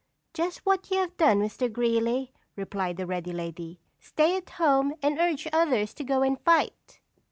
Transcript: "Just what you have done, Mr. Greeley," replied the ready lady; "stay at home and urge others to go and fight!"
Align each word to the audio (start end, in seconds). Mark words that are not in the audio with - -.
"Just 0.33 0.65
what 0.65 0.89
you 0.89 0.97
have 0.97 1.15
done, 1.15 1.39
Mr. 1.39 1.71
Greeley," 1.71 2.33
replied 2.55 2.97
the 2.97 3.05
ready 3.05 3.31
lady; 3.31 3.79
"stay 3.99 4.35
at 4.35 4.49
home 4.49 4.95
and 5.03 5.19
urge 5.19 5.47
others 5.53 5.93
to 5.93 6.03
go 6.03 6.23
and 6.23 6.41
fight!" 6.41 6.99